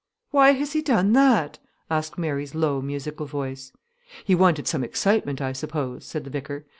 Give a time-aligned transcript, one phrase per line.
[0.31, 3.71] "Why has he done that?" asked Mary's low, musical voice.
[4.25, 6.65] "He wanted some excitement, I suppose," said the vicar.